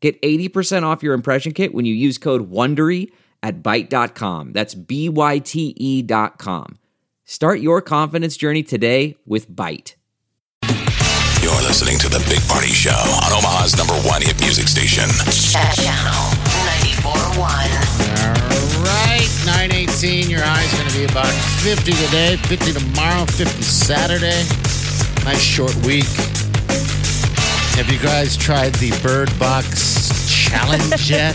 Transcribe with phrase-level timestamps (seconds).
[0.00, 3.10] Get 80% off your impression kit when you use code WONDERY
[3.42, 4.52] at Byte.com.
[4.52, 6.78] That's B-Y-T-E dot com.
[7.24, 9.94] Start your confidence journey today with Byte.
[11.42, 15.08] You're listening to The Big Party Show on Omaha's number one hit music station.
[15.76, 16.34] Channel
[17.04, 17.38] 94.1.
[18.48, 20.30] All right, 918.
[20.30, 24.44] Your high is going to be about 50 today, 50 tomorrow, 50 Saturday.
[25.24, 26.06] Nice short week.
[27.78, 31.34] Have you guys tried the Bird Box Challenge yet?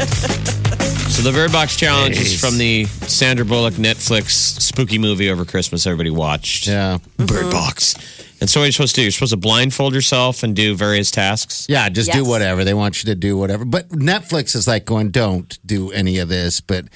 [1.09, 2.33] So the Bird Box Challenge Nice.
[2.33, 5.88] is from the Sandra Bullock Netflix spooky movie over Christmas.
[5.88, 6.67] Everybody watched.
[6.67, 6.97] yeah.
[7.16, 7.95] Bird Box.
[8.41, 9.03] And so what are you supposed to do?
[9.03, 11.66] You're supposed to blindfold yourself and do various tasks.
[11.69, 12.66] Yeah, just do whatever.
[12.66, 13.63] They want you to do whatever.
[13.63, 16.59] But Netflix is like going, don't do any of this.
[16.59, 16.88] But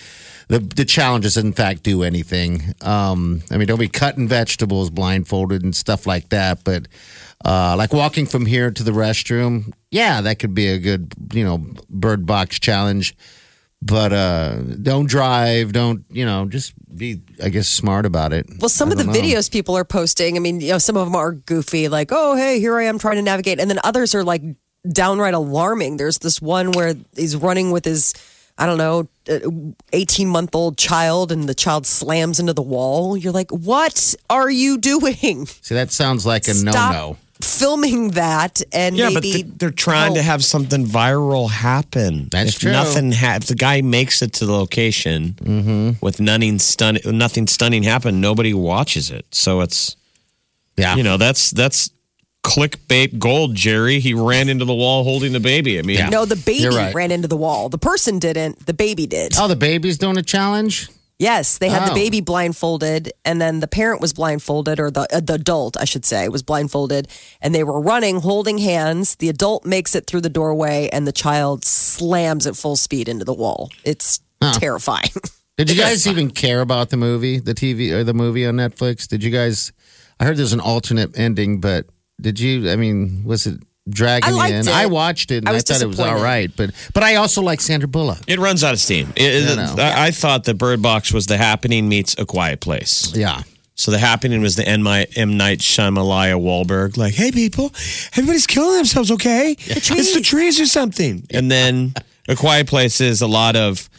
[0.50, 2.74] the the challenge is, in fact, do anything.
[2.82, 6.66] Um, I mean, don't be cutting vegetables blindfolded and stuff like that.
[6.66, 6.90] But
[7.46, 11.44] uh, like walking from here to the restroom, yeah, that could be a good, you
[11.44, 13.16] know, bird box challenge.
[13.82, 15.72] But uh, don't drive.
[15.72, 16.46] Don't you know?
[16.46, 18.48] Just be, I guess, smart about it.
[18.60, 19.14] Well, some I of the know.
[19.14, 22.36] videos people are posting, I mean, you know, some of them are goofy, like, oh,
[22.36, 23.60] hey, here I am trying to navigate.
[23.60, 24.42] And then others are like
[24.92, 25.98] downright alarming.
[25.98, 28.16] There's this one where he's running with his,
[28.58, 29.08] I don't know,
[29.94, 33.16] 18 month old child, and the child slams into the wall.
[33.16, 35.46] You're like, what are you doing?
[35.46, 37.18] See, that sounds like a no no.
[37.48, 42.28] Filming that and Yeah, but maybe they- they're trying to have something viral happen.
[42.32, 42.72] That's if true.
[42.72, 43.12] Nothing.
[43.12, 45.92] Ha- if the guy makes it to the location Mm-hmm.
[46.06, 49.26] with nothing stunning, nothing stunning happen, nobody watches it.
[49.32, 49.96] So it's
[50.78, 51.90] Yeah, you know that's that's
[52.44, 54.00] clickbait gold, Jerry.
[54.00, 55.80] He ran into the wall holding the baby.
[55.80, 56.10] I mean, Yeah.
[56.10, 56.94] No, the baby right.
[56.96, 57.68] ran into the wall.
[57.70, 58.66] The person didn't.
[58.66, 59.34] The baby did.
[59.38, 60.88] Oh, the baby's doing a challenge.
[61.20, 61.96] Yes, they had the Oh.
[61.96, 66.06] baby blindfolded, and then the parent was blindfolded, or the uh, the adult, I should
[66.06, 67.08] say, was blindfolded,
[67.42, 69.16] and they were running, holding hands.
[69.16, 73.26] The adult makes it through the doorway, and the child slams at full speed into
[73.26, 73.72] the wall.
[73.84, 74.20] It's
[74.54, 75.10] terrifying.
[75.58, 79.08] Did you guys even care about the movie, the TV or the movie on Netflix?
[79.08, 79.72] Did you guys?
[80.20, 81.88] I heard there's an alternate ending, but
[82.22, 82.70] did you?
[82.70, 84.60] I mean, was it dragging I liked in?
[84.68, 84.74] it.
[84.74, 87.42] I watched it and I I, thought it was all right, but but I also
[87.42, 88.20] like Sandra Bullock.
[88.28, 89.14] it runs out of steam.
[89.16, 89.76] It- You know.
[89.78, 93.12] I, I thought the Bird Box was the Happening meets A Quiet Place.
[93.16, 93.44] Yeah,
[93.76, 94.84] So the Happening was the M.
[94.84, 95.38] Night- M.
[95.38, 97.72] Night Shyamalaya Wahlberg, like, hey people,
[98.14, 99.56] everybody's killing themselves, okay?
[99.60, 101.26] It's the trees or something.
[101.30, 101.94] And then
[102.28, 103.90] A Quiet Place is a lot of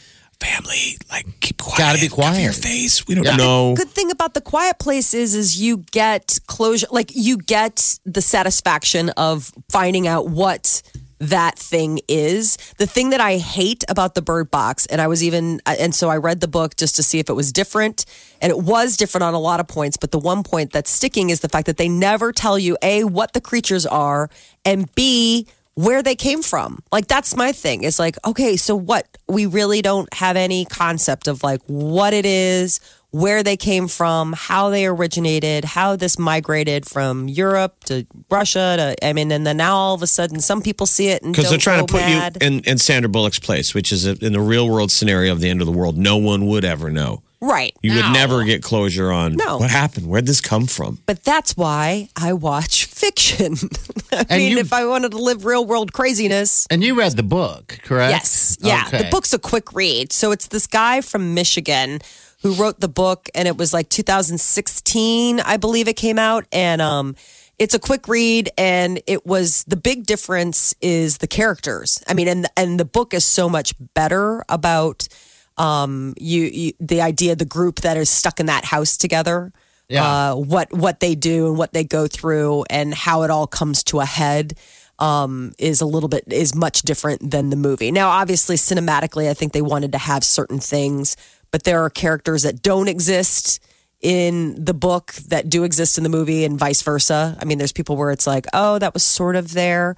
[0.40, 2.42] family, like keep quiet, Gotta be cover quiet.
[2.42, 3.06] your face.
[3.06, 3.36] We don't Yeah.
[3.36, 3.74] know.
[3.74, 8.22] Good thing about the quiet place is, is you get closure, like you get the
[8.22, 10.82] satisfaction of finding out what
[11.20, 12.56] that thing is.
[12.76, 16.08] The thing that I hate about the bird box, and I was even, and so
[16.08, 18.04] I read the book just to see if it was different,
[18.40, 19.96] and it was different on a lot of points.
[19.96, 23.02] But the one point that's sticking is the fact that they never tell you a
[23.02, 24.30] what the creatures are,
[24.64, 26.82] and b where they came from.
[26.90, 27.84] Like that's my thing.
[27.84, 29.06] It's like, okay, so what?
[29.28, 32.80] We really don't have any concept of like what it is,
[33.10, 39.06] where they came from, how they originated, how this migrated from Europe to Russia to
[39.06, 41.48] I mean, and then now all of a sudden some people see it and Because
[41.48, 44.40] they're trying to put you in, in Sandra Bullock's place, which is a, in the
[44.40, 45.96] real world scenario of the end of the world.
[45.96, 47.22] No one would ever know.
[47.40, 47.72] right.
[47.82, 49.58] You would never get closure on No.
[49.58, 50.08] what happened.
[50.08, 50.98] Where'd this come from?
[51.06, 52.77] But that's why I watch
[53.08, 53.54] fiction.
[54.12, 57.12] I And mean, you- if I wanted to live real world craziness, and you read
[57.16, 58.12] the book, correct?
[58.12, 58.56] Yes.
[58.60, 58.84] Yeah.
[58.88, 58.98] Okay.
[59.04, 60.12] The book's a quick read.
[60.12, 62.00] So it's this guy from Michigan
[62.42, 66.44] who wrote the book, and it was like 2016, I believe it came out.
[66.52, 67.16] And um,
[67.58, 72.00] it's a quick read, and it was the big difference is the characters.
[72.06, 75.08] I mean, and and the book is so much better about
[75.56, 79.52] um, you, you the idea of the group that is stuck in that house together.
[79.88, 80.32] Yeah.
[80.32, 83.82] Uh, what what they do and what they go through and how it all comes
[83.84, 84.54] to a head
[84.98, 87.90] um, is a little bit is much different than the movie.
[87.90, 91.16] Now, obviously, cinematically, I think they wanted to have certain things,
[91.50, 93.60] but there are characters that don't exist
[94.00, 97.36] in the book that do exist in the movie, and vice versa.
[97.40, 99.96] I mean, there's people where it's like, oh, that was sort of there.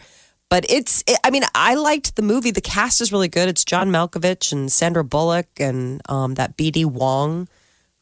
[0.48, 2.50] But it's, it, I mean, I liked the movie.
[2.50, 3.48] The cast is really good.
[3.48, 6.86] It's John Malkovich and Sandra Bullock and um, that B.D.
[6.86, 7.46] Wong,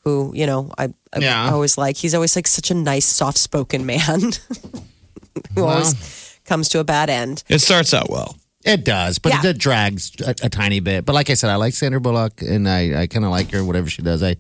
[0.08, 1.44] who, you know, I, I, Yeah.
[1.44, 1.96] I always like.
[1.96, 4.20] He's always like such a nice, soft spoken man
[5.55, 5.69] who Wow.
[5.69, 7.44] always comes to a bad end.
[7.49, 8.37] It starts out well.
[8.64, 9.40] It does, but Yeah.
[9.40, 11.05] it, it drags a, a tiny bit.
[11.05, 13.62] But like I said, I like Sandra Bullock, and I, I kind of like her.
[13.64, 14.37] Whatever she does, I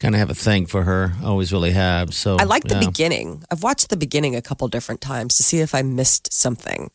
[0.00, 1.12] kind of have a thing for her.
[1.24, 2.12] Always really have.
[2.12, 3.42] So I like the beginning.
[3.50, 6.90] I've watched the beginning a couple different times to see if I missed something.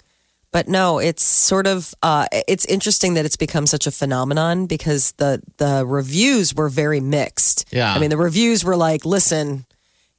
[0.52, 5.12] But no, it's sort of uh, it's interesting that it's become such a phenomenon because
[5.14, 7.66] the the reviews were very mixed.
[7.72, 7.94] Yeah.
[7.94, 9.66] I mean the reviews were like, "Listen,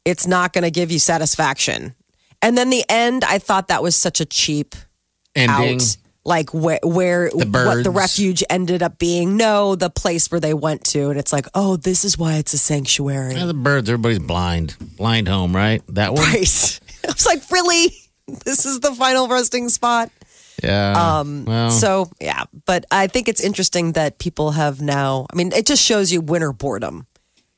[0.05, 1.95] it's not going to give you satisfaction."
[2.43, 4.75] And then the end, I thought that was such a cheap
[5.35, 5.77] ending.
[5.81, 5.97] out.
[6.23, 9.37] Like where where what the refuge ended up being.
[9.37, 12.53] No, the place where they went to, and it's like, oh, this is why it's
[12.53, 13.35] a sanctuary.
[13.35, 13.89] Yeah, the birds.
[13.89, 14.77] Everybody's blind.
[14.97, 15.83] Blind home, right?
[15.89, 16.23] That one.
[16.23, 16.81] Right.
[17.05, 17.97] I was like, really?
[18.45, 20.09] This is the final resting spot.
[20.63, 21.19] Yeah.
[21.21, 21.45] Um.
[21.45, 21.71] Well.
[21.71, 22.45] So, yeah.
[22.67, 26.21] But I think it's interesting that people have now, I mean, it just shows you
[26.21, 27.07] winter boredom,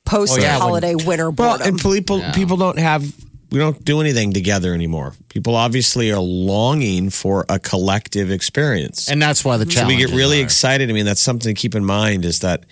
[0.04, 3.04] post Oh, yeah, holiday winter Well, and people people don't have
[3.52, 5.12] we don't do anything together anymore.
[5.28, 9.10] People obviously are longing for a collective experience.
[9.10, 10.88] and that's why the so we get really excited.
[10.88, 12.64] I mean, that's something to keep in mind is that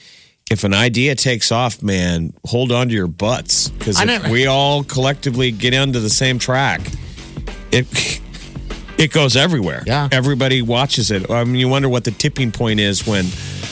[0.50, 4.82] if an idea takes off, man, hold on to your butts because if we all
[4.82, 6.80] collectively get onto the same track,
[7.70, 7.86] it
[9.00, 9.82] it goes everywhere.
[9.86, 10.08] Yeah.
[10.12, 11.30] everybody watches it.
[11.30, 13.26] I mean, you wonder what the tipping point is when.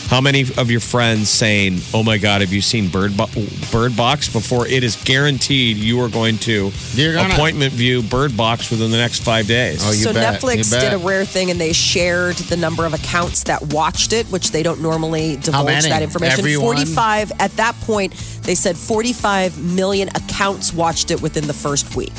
[0.09, 3.29] How many of your friends saying, "Oh my God, have you seen Bird Bo-
[3.71, 8.35] Bird Box?" Before it is guaranteed you are going to You're gonna- appointment view Bird
[8.35, 9.83] Box within the next five days.
[9.85, 10.41] Oh, you so bet.
[10.41, 10.81] Netflix You bet.
[10.81, 14.51] did a rare thing and they shared the number of accounts that watched it, which
[14.51, 16.39] they don't normally divulge that information.
[16.39, 16.77] Everyone?
[16.77, 18.15] 45 at that point,
[18.45, 22.15] they said 45 million accounts watched it within the first week.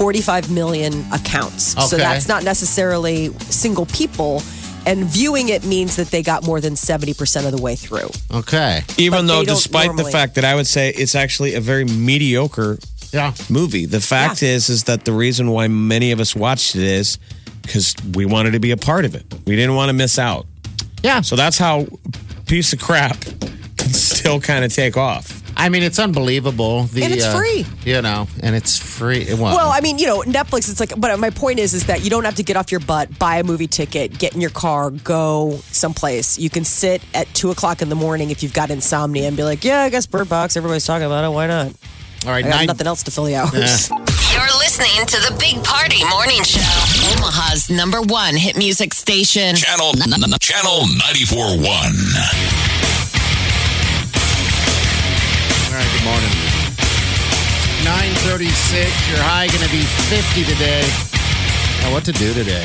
[0.00, 1.74] 45 million accounts.
[1.90, 4.42] So that's not necessarily single people.
[4.86, 8.08] And viewing it means that they got more than 70% of the way through.
[8.34, 8.80] Okay.
[8.96, 11.60] Even But though, they don't despite the fact that I would say it's actually a
[11.60, 12.78] very mediocre
[13.12, 13.34] Yeah.
[13.50, 17.18] movie, the fact is is that the reason why many of us watched it is
[17.60, 19.26] because we wanted to be a part of it.
[19.46, 20.46] We didn't want to miss out.
[21.02, 21.20] Yeah.
[21.20, 21.86] So that's how
[22.46, 23.20] piece of crap
[23.76, 25.39] can still kind of take off.
[25.60, 26.84] I mean, it's unbelievable.
[26.84, 27.66] The, And it's uh, free.
[27.84, 29.26] You know, and it's free.
[29.26, 32.02] Well, Well, I mean, you know, Netflix, it's like, but my point is, is that
[32.02, 34.50] you don't have to get off your butt, buy a movie ticket, get in your
[34.50, 36.38] car, go someplace.
[36.38, 39.44] You can sit at two o'clock in the morning if you've got insomnia and be
[39.44, 41.28] like, yeah, I guess Bird Box, everybody's talking about it.
[41.34, 41.72] Why not?
[42.26, 42.44] all right.
[42.44, 43.90] I got Nine, nothing else to fill the hours.
[44.32, 46.60] You're listening to the Big Party Morning Show.
[47.16, 49.56] Omaha's number one hit music station.
[49.56, 49.92] Channel
[50.40, 52.69] Channel 94.1.
[58.22, 59.08] 36.
[59.08, 60.82] Your high going to be 50 today.
[61.80, 62.64] Now, what to do today?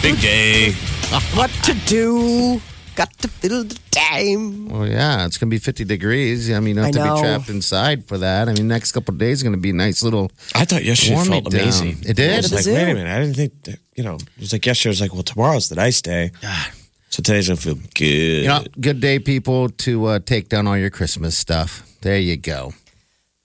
[0.00, 0.72] Big day.
[1.34, 2.60] what to do?
[2.94, 4.68] Got to fill the time.
[4.68, 6.50] Well, yeah, it's going to be 50 degrees.
[6.50, 7.14] I mean, you have I to know.
[7.16, 8.48] be trapped inside for that.
[8.48, 10.30] I mean, next couple days going to be nice little.
[10.54, 11.60] I thought yesterday felt down.
[11.60, 11.98] amazing.
[12.08, 12.32] It did.
[12.32, 13.14] I was like, wait a minute.
[13.14, 14.88] I didn't think, that, you know, it was like yesterday.
[14.88, 16.30] I was like, well, tomorrow's the nice day.
[17.10, 18.42] So today's gonna feel good.
[18.42, 21.86] You know, good day, people, to uh, take down all your Christmas stuff.
[22.00, 22.72] There you go.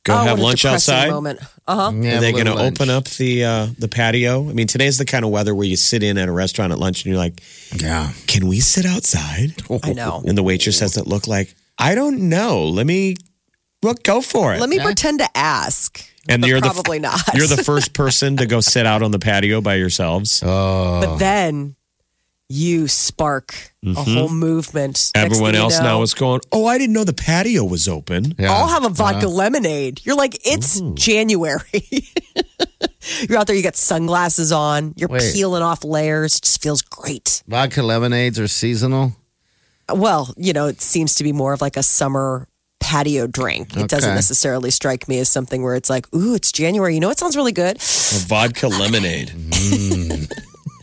[0.08, 1.10] Go Oh, have lunch outside.
[1.10, 1.40] Moment.
[1.68, 1.92] Uh huh.
[1.96, 4.50] Yeah, Are they going to open up the uh, the patio?
[4.50, 6.80] I mean, today's the kind of weather where you sit in at a restaurant at
[6.80, 7.42] lunch and you're like,
[7.76, 8.12] Yeah.
[8.26, 10.24] "Can we sit outside?" I know.
[10.26, 12.64] And the waitress has that look like, "I don't know.
[12.64, 13.16] Let me,
[13.84, 16.02] well, go for it." Let me pretend to ask.
[16.30, 17.20] and but you're the probably not.
[17.34, 20.42] You're the first person to go sit out on the patio by yourselves.
[20.46, 21.02] Oh.
[21.02, 21.76] But then
[22.50, 24.88] you spark a whole movement.
[24.88, 25.26] Next Mm-hmm.
[25.26, 27.88] Everyone thing you else know, now is going, "Oh, I didn't know the patio was
[27.88, 28.52] open." Yeah.
[28.52, 30.02] I'll have a vodka lemonade.
[30.06, 31.62] You're like, it's January.
[33.30, 35.34] you're out there, you got sunglasses on, you're Wait.
[35.34, 36.36] peeling off layers.
[36.36, 37.44] It just feels great.
[37.48, 39.16] Vodka lemonades are seasonal.
[39.94, 42.48] Well, you know, it seems to be more of like a summer
[42.80, 43.76] patio drink.
[43.76, 46.94] It doesn't necessarily strike me as something where it's like, ooh, it's January.
[46.94, 47.78] You know, it sounds really good.
[47.78, 49.32] A vodka lemonade.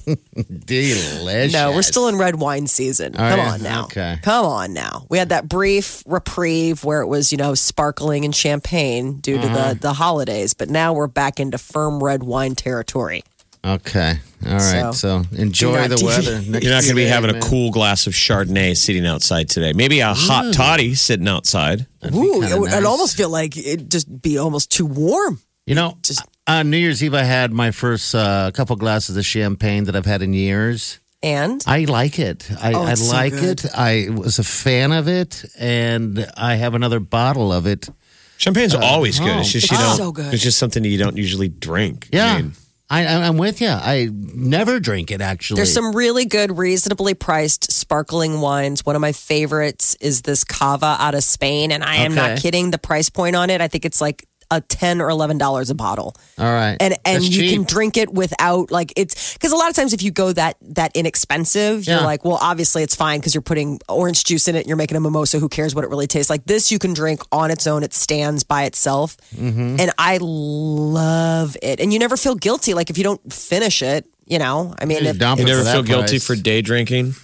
[0.66, 1.52] Delicious.
[1.52, 3.16] No, we're still in red wine season.
[3.16, 3.52] Are Come ya?
[3.52, 3.84] on now.
[3.84, 4.18] Okay.
[4.22, 5.06] Come on now.
[5.08, 9.46] We had that brief reprieve where it was, you know, sparkling and champagne due to
[9.46, 9.74] Uh-huh.
[9.74, 13.24] the, the holidays, but now we're back into firm red wine territory.
[13.64, 14.14] Okay.
[14.46, 14.60] All right.
[14.60, 16.40] So, So, enjoy the weather.
[16.42, 17.42] Next You're not going to be having man.
[17.42, 19.72] a cool glass of Chardonnay sitting outside today.
[19.72, 21.86] Maybe a hot toddy sitting outside.
[22.04, 22.10] Ooh,
[22.42, 22.74] kinda it would nice.
[22.74, 25.40] I'd almost feel like it'd just be almost too warm.
[25.66, 29.24] You know, Just- on New Year's Eve, I had my first uh, couple glasses of
[29.24, 31.00] champagne that I've had in years.
[31.22, 32.50] And I like it.
[32.60, 33.64] I, Oh, I it's so like good.
[33.64, 33.70] it.
[33.74, 37.88] I was a fan of it, and I have another bottle of it.
[38.36, 39.30] Champagne's always good.
[39.36, 39.40] oh.
[39.40, 40.16] It's just you It's don't.
[40.16, 40.22] so.
[40.32, 42.08] It's just something you don't usually drink.
[42.12, 42.52] I Yeah, mean,
[42.90, 43.68] I, I, I'm with you.
[43.68, 45.22] I never drink it.
[45.22, 48.84] Actually, there's some really good, reasonably priced sparkling wines.
[48.84, 51.72] One of my favorites is this cava out of Spain.
[51.72, 52.70] And I am not kidding.
[52.70, 55.74] The price point on it, I think it's like a ten or eleven dollars a
[55.74, 56.76] bottle, All right.
[56.80, 57.52] and and That's you cheap.
[57.54, 60.56] can drink it without like it's because a lot of times if you go that
[60.62, 62.04] that inexpensive, you're Yeah.
[62.04, 65.00] like, well, obviously it's fine because you're putting orange juice in it, you're making a
[65.00, 65.38] mimosa.
[65.38, 66.44] Who cares what it really tastes like?
[66.46, 67.82] This you can drink on its own.
[67.82, 69.80] It stands by itself, Mm-hmm.
[69.80, 71.80] and I love it.
[71.80, 74.06] And you never feel guilty like if you don't finish it.
[74.26, 76.26] You know, I mean, You if, You it never for that feel guilty price.
[76.26, 77.14] for day drinking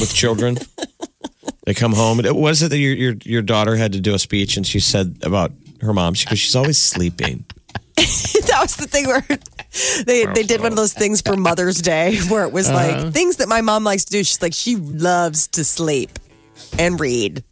[0.00, 0.58] with children?
[1.66, 2.18] they come home.
[2.18, 4.80] And was it that your, your your daughter had to do a speech and she
[4.80, 6.14] said about her mom?
[6.14, 7.44] because she's always sleeping.
[7.96, 9.24] that was the thing where
[10.06, 13.02] they they did one of those things for Mother's Day where it was Uh-huh.
[13.04, 14.18] like things that my mom likes to do.
[14.24, 16.18] She's like she loves to sleep
[16.78, 17.42] and read.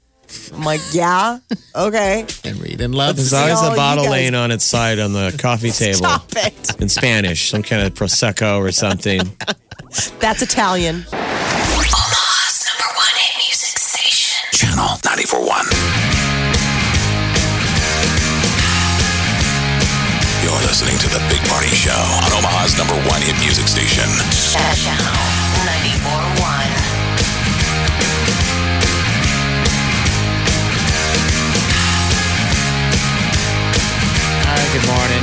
[0.52, 1.38] I'm like, yeah,
[1.76, 3.14] okay, and read and love.
[3.16, 5.99] There's See always all a bottle guys- laying on its side on the coffee table
[5.99, 6.80] stop it.
[6.80, 9.21] in Spanish, some kind of prosecco or something.
[10.18, 11.04] That's Italian.
[11.12, 14.49] Omaha's number one hit music station.
[14.52, 16.15] Channel 941.
[20.47, 24.07] You're listening to The Big Party Show on Omaha's number one hit music station.
[24.79, 25.11] Channel
[25.67, 27.67] 94.1.
[34.47, 35.23] Hi, good morning.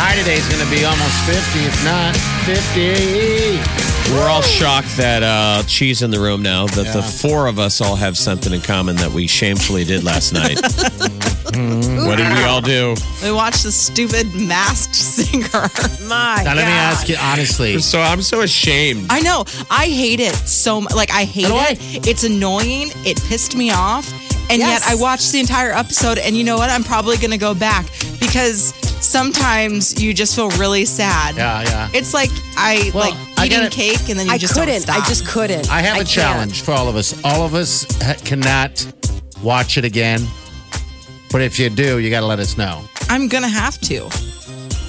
[0.00, 2.16] High today is going to be almost 50, if not
[2.48, 3.60] 50.
[4.14, 7.82] We're all shocked that uh, Chi's in the room now, that the four of us
[7.82, 10.58] all have something in common that we shamefully did last night.
[11.52, 12.06] Mm-hmm.
[12.06, 12.94] what did we all do?
[13.22, 15.48] We watched the stupid masked singer.
[16.08, 17.78] My Now, let me ask you honestly.
[17.80, 19.06] So I'm so ashamed.
[19.10, 19.44] I know.
[19.70, 20.94] I hate it so much.
[20.94, 21.76] Like, I hate So I.
[21.78, 22.06] it.
[22.08, 22.88] It's annoying.
[23.04, 24.10] It pissed me off.
[24.50, 24.82] And Yes.
[24.84, 26.18] yet I watched the entire episode.
[26.18, 26.68] And you know what?
[26.70, 27.86] I'm probably going to go back
[28.20, 31.36] because sometimes you just feel really sad.
[31.36, 31.88] Yeah, yeah.
[31.94, 34.74] It's like I Well, like I eating gotta- cake and then you I just couldn't.
[34.74, 35.04] Don't stop.
[35.04, 35.70] I just couldn't.
[35.70, 36.08] I have a can't.
[36.08, 37.14] challenge for all of us.
[37.24, 38.86] All of us ha- cannot
[39.42, 40.26] watch it again.
[41.32, 42.84] But if you do, you got to let us know.
[43.08, 44.08] I'm gonna have to.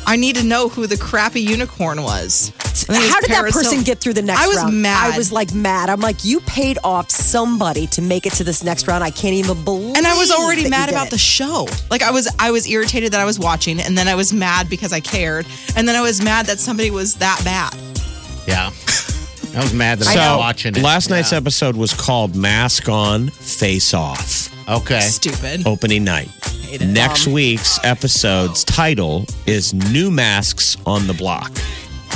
[0.06, 2.52] I need to know who the crappy unicorn was.
[2.90, 3.84] I was How did that person Hilton.
[3.84, 4.46] get through the next round?
[4.46, 4.82] I was round?
[4.82, 5.14] mad.
[5.14, 5.90] I was like mad.
[5.90, 9.04] I'm like, you paid off somebody to make it to this next round.
[9.04, 9.96] I can't even believe.
[9.96, 11.12] and I was already mad about it.
[11.12, 11.68] the show.
[11.90, 14.70] Like I was, I was irritated that I was watching, and then I was mad
[14.70, 15.46] because I cared,
[15.78, 17.74] and then I was mad that somebody was that bad.
[18.46, 18.68] Yeah.
[19.56, 20.82] I was mad that I, So was watching it.
[20.82, 21.38] last nig's Yeah.
[21.38, 24.50] episode was called Mask On, Face Off.
[24.68, 25.00] Okay.
[25.02, 25.66] Stupid.
[25.68, 26.28] Opening night.
[26.62, 26.88] Hate it.
[26.88, 31.52] Next um, week's episode's title is New Masks on the Block.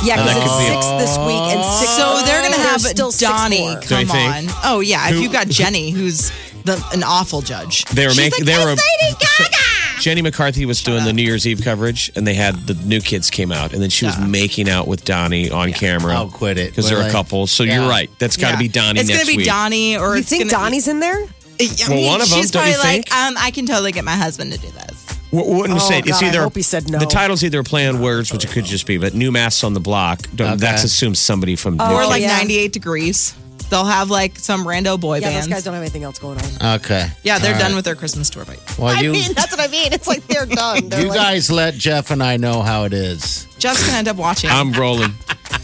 [0.04, 1.92] Yeah, that because could be it's six this week and six.
[1.98, 3.80] Oh, so they're gonna have There's still six Donnie more.
[3.80, 4.44] Do you come on.
[4.64, 6.32] Oh yeah, if you've got Jenny, who's
[6.66, 7.84] the an awful judge.
[7.86, 8.46] They were She's making.
[8.46, 8.70] like, they were.
[8.72, 9.58] Lady Gaga!"
[10.00, 13.32] Jenny McCarthy was doing the New Year's Eve coverage, and they had the new kids
[13.32, 16.14] came out, and then she was making out with Donnie on camera.
[16.16, 16.70] Oh, quit it.
[16.70, 17.48] because they're a couple.
[17.48, 17.80] So Yeah.
[17.82, 18.10] you're right.
[18.20, 18.60] That's got to Yeah.
[18.60, 19.48] be Donnie It's gonna be week.
[19.48, 21.26] Donnie, or You it's think gonna, Donnie's in there?
[21.60, 23.12] I Well, mean, one of them, she's don't you probably think?
[23.12, 25.06] like, um, I can totally get my husband to do this.
[25.32, 27.00] What wouldn't Oh, say it's God, I either hope he said no.
[27.00, 29.64] the title's either a play on words, which it could just be, but new masks
[29.64, 30.22] on the block.
[30.36, 30.56] Don't- Okay.
[30.58, 31.78] That's assumes somebody from.
[31.82, 32.38] Oh, or like yeah.
[32.38, 33.34] 98 degrees.
[33.70, 35.48] They'll have like some rando boy Yeah, bands.
[35.48, 36.76] those guys don't have anything else going on.
[36.76, 37.10] Okay.
[37.24, 37.76] yeah, they're All done right.
[37.76, 38.46] with their Christmas tour.
[38.46, 38.60] Bite.
[38.80, 39.92] Well, I you, mean, that's what I mean.
[39.92, 40.88] It's like they're done.
[40.88, 43.46] They're you like, guys let Jeff and I know how it is.
[43.60, 44.50] Jeff's gonna end up watching.
[44.50, 45.14] I'm rolling.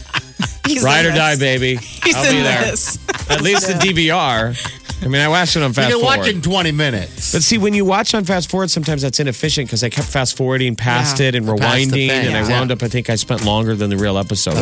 [0.66, 1.40] He's Ride in or die, this.
[1.40, 1.76] baby.
[1.76, 2.62] He's I'll in be there.
[2.62, 2.98] this.
[3.30, 4.56] At least the DVR.
[5.04, 5.90] I mean, I watched it on fast.
[5.90, 6.18] You fast can forward.
[6.26, 7.32] watch in 20 minutes.
[7.32, 10.36] But see, when you watch on fast forward, sometimes that's inefficient because I kept fast
[10.36, 11.28] forwarding past Yeah.
[11.28, 12.82] it and rewinding, thing, and I wound up.
[12.82, 14.60] I think I spent longer than the real episode Yeah,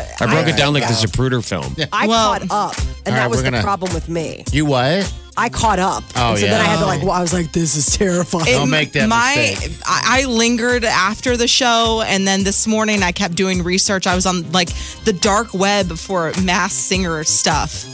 [0.00, 0.22] watching it.
[0.22, 1.76] I broke I- it down like the Zapruder film.
[1.92, 2.72] I Well- caught up, and All
[3.04, 4.44] that right, was the gonna- problem with me.
[4.52, 5.10] You what?
[5.38, 6.02] I caught up.
[6.16, 6.58] Oh, and so then.
[6.58, 7.02] I had to like.
[7.02, 8.46] Well, I was like, this is terrifying.
[8.46, 9.70] Don't make that my, mistake.
[9.84, 14.06] I, I lingered after the show, and then this morning I kept doing research.
[14.06, 14.70] I was on like
[15.04, 17.84] the dark web for masked singer stuff,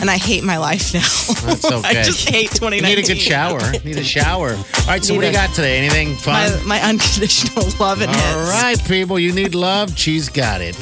[0.00, 1.00] and I hate my life now.
[1.46, 1.88] That's okay.
[1.88, 2.82] I just hate You 2019.
[2.96, 3.58] need a good shower.
[3.84, 4.50] Need a shower.
[4.54, 5.78] All right, so what do you got today?
[5.78, 6.50] Anything fun?
[6.66, 8.62] My, my unconditional love and All hits.
[8.62, 9.96] right, people, you need love.
[9.98, 10.76] She's got it.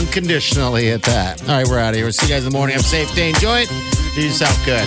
[0.00, 1.42] Unconditionally at that.
[1.42, 2.04] All right, we're out of here.
[2.06, 2.74] We'll see you guys in the morning.
[2.74, 3.28] Have a safe day.
[3.30, 3.68] Enjoy it.
[4.14, 4.84] Do yourself good.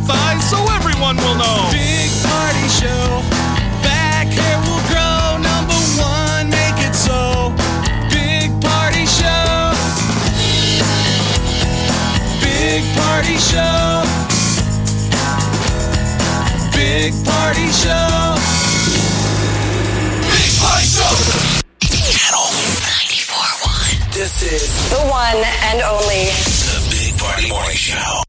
[0.00, 1.68] Spotify so everyone will know.
[1.72, 3.22] Big party show.
[3.82, 5.38] Back hair will grow.
[5.38, 7.52] Number one, make it so.
[8.10, 9.72] Big party show.
[12.40, 14.04] Big party show.
[16.72, 18.36] Big party show.
[20.28, 21.16] Big party show.
[22.10, 22.46] Channel
[22.80, 24.14] 94.1.
[24.14, 25.36] This is the one
[25.70, 26.30] and only.
[26.70, 28.22] The Big Party Morning Show.